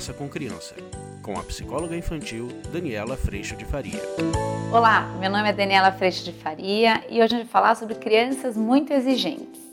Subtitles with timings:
[0.00, 0.74] Conversa com Criança,
[1.22, 4.00] com a psicóloga infantil Daniela Freixo de Faria.
[4.72, 8.56] Olá, meu nome é Daniela Freixo de Faria e hoje gente vai falar sobre crianças
[8.56, 9.69] muito exigentes.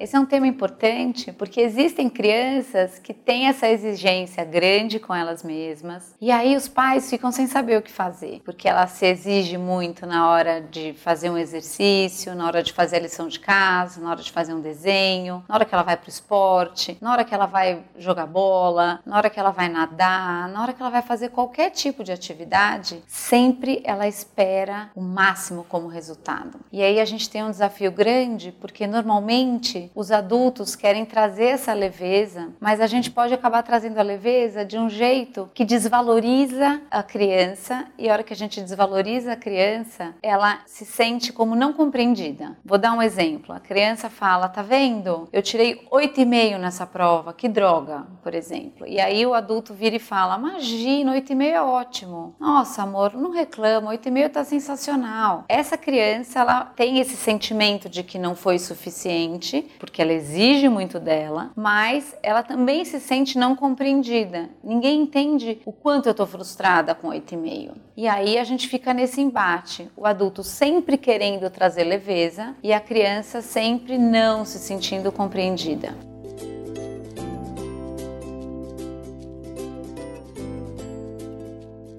[0.00, 5.42] Esse é um tema importante porque existem crianças que têm essa exigência grande com elas
[5.42, 9.58] mesmas e aí os pais ficam sem saber o que fazer, porque ela se exige
[9.58, 14.00] muito na hora de fazer um exercício, na hora de fazer a lição de casa,
[14.00, 17.10] na hora de fazer um desenho, na hora que ela vai para o esporte, na
[17.10, 20.80] hora que ela vai jogar bola, na hora que ela vai nadar, na hora que
[20.80, 26.60] ela vai fazer qualquer tipo de atividade, sempre ela espera o máximo como resultado.
[26.70, 31.72] E aí a gente tem um desafio grande porque normalmente os adultos querem trazer essa
[31.72, 37.02] leveza, mas a gente pode acabar trazendo a leveza de um jeito que desvaloriza a
[37.02, 41.72] criança e a hora que a gente desvaloriza a criança, ela se sente como não
[41.72, 42.56] compreendida.
[42.64, 43.54] Vou dar um exemplo.
[43.54, 45.28] A criança fala: "Tá vendo?
[45.32, 47.32] Eu tirei 8,5 nessa prova.
[47.32, 48.86] Que droga", por exemplo.
[48.86, 52.34] E aí o adulto vira e fala: "Imagina, 8,5 é ótimo.
[52.38, 55.44] Nossa, amor, não reclama, 8,5 tá sensacional".
[55.48, 60.98] Essa criança, ela tem esse sentimento de que não foi suficiente porque ela exige muito
[60.98, 64.48] dela, mas ela também se sente não compreendida.
[64.62, 67.72] Ninguém entende o quanto eu estou frustrada com 8,5.
[67.96, 72.80] E aí a gente fica nesse embate, o adulto sempre querendo trazer leveza e a
[72.80, 76.07] criança sempre não se sentindo compreendida.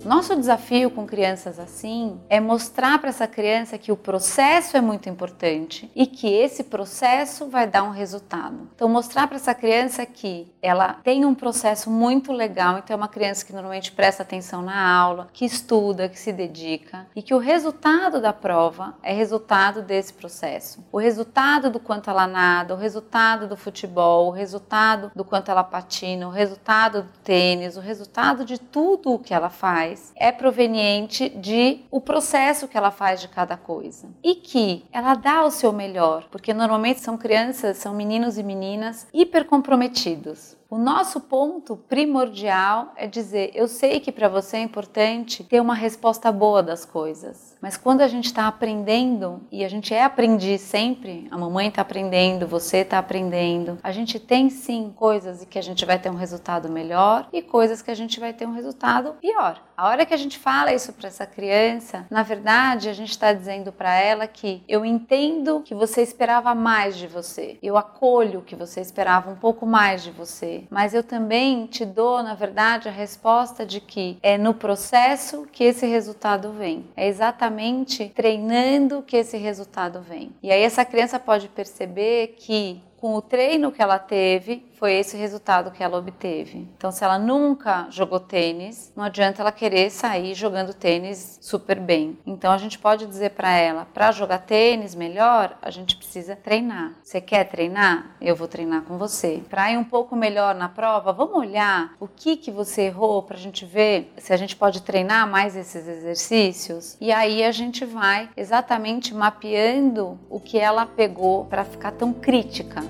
[0.10, 5.08] Nosso desafio com crianças assim é mostrar para essa criança que o processo é muito
[5.08, 8.68] importante e que esse processo vai dar um resultado.
[8.74, 13.08] Então, mostrar para essa criança que ela tem um processo muito legal, então é uma
[13.08, 17.38] criança que normalmente presta atenção na aula, que estuda, que se dedica e que o
[17.38, 20.84] resultado da prova é resultado desse processo.
[20.92, 25.64] O resultado do quanto ela nada, o resultado do futebol, o resultado do quanto ela
[25.64, 30.32] patina, o resultado do tênis, o resultado de tudo o que ela faz faz é
[30.32, 35.52] proveniente de o processo que ela faz de cada coisa e que ela dá o
[35.52, 40.59] seu melhor, porque normalmente são crianças, são meninos e meninas hiper comprometidos.
[40.72, 45.74] O nosso ponto primordial é dizer: eu sei que para você é importante ter uma
[45.74, 50.62] resposta boa das coisas, mas quando a gente está aprendendo, e a gente é aprendiz
[50.62, 55.64] sempre, a mamãe está aprendendo, você está aprendendo, a gente tem sim coisas que a
[55.64, 59.14] gente vai ter um resultado melhor e coisas que a gente vai ter um resultado
[59.20, 59.60] pior.
[59.76, 63.34] A hora que a gente fala isso para essa criança, na verdade a gente está
[63.34, 68.56] dizendo para ela que eu entendo que você esperava mais de você, eu acolho que
[68.56, 72.92] você esperava um pouco mais de você mas eu também te dou, na verdade, a
[72.92, 76.86] resposta de que é no processo que esse resultado vem.
[76.96, 80.32] É exatamente treinando que esse resultado vem.
[80.42, 85.16] E aí essa criança pode perceber que com o treino que ela teve, foi esse
[85.16, 86.68] resultado que ela obteve.
[86.78, 92.18] Então, se ela nunca jogou tênis, não adianta ela querer sair jogando tênis super bem.
[92.26, 96.94] Então, a gente pode dizer para ela: para jogar tênis melhor, a gente precisa treinar.
[97.02, 98.16] Você quer treinar?
[98.22, 99.42] Eu vou treinar com você.
[99.50, 103.38] Para ir um pouco melhor na prova, vamos olhar o que que você errou para
[103.38, 106.98] a gente ver se a gente pode treinar mais esses exercícios.
[107.00, 112.89] E aí a gente vai exatamente mapeando o que ela pegou para ficar tão crítica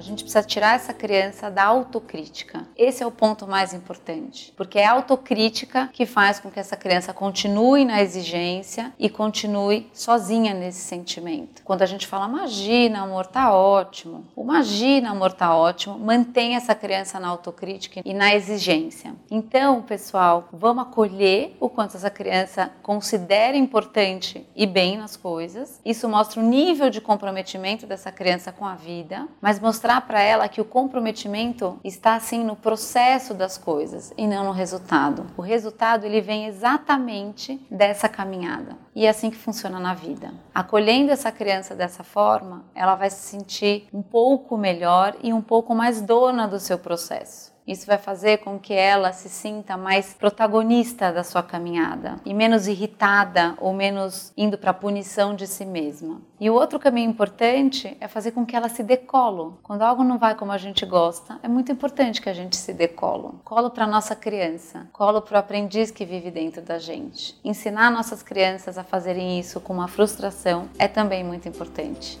[0.00, 2.66] gente precisa tirar essa criança da autocrítica.
[2.76, 6.76] Esse é o ponto mais importante, porque é a autocrítica que faz com que essa
[6.76, 11.62] criança continue na exigência e continue sozinha nesse sentimento.
[11.64, 17.20] Quando a gente fala, imagina, amor, tá ótimo, imagina, amor, tá ótimo, mantém essa criança
[17.20, 19.14] na autocrítica e na exigência.
[19.30, 25.80] Então, pessoal, vamos acolher o quanto essa criança considera importante e bem nas coisas.
[25.84, 30.22] Isso mostra o nível de comprometimento dessa criança com a vida, mas mostrar mostrar para
[30.22, 35.26] ela que o comprometimento está assim no processo das coisas e não no resultado.
[35.36, 38.78] O resultado ele vem exatamente dessa caminhada.
[38.94, 40.32] E é assim que funciona na vida.
[40.54, 45.74] Acolhendo essa criança dessa forma, ela vai se sentir um pouco melhor e um pouco
[45.74, 47.53] mais dona do seu processo.
[47.66, 52.66] Isso vai fazer com que ela se sinta mais protagonista da sua caminhada e menos
[52.66, 56.20] irritada ou menos indo para a punição de si mesma.
[56.38, 59.58] E o outro caminho importante é fazer com que ela se dê colo.
[59.62, 62.72] Quando algo não vai como a gente gosta, é muito importante que a gente se
[62.74, 63.40] dê colo.
[63.44, 67.34] Colo para nossa criança, colo para o aprendiz que vive dentro da gente.
[67.42, 72.20] Ensinar nossas crianças a fazerem isso com uma frustração é também muito importante.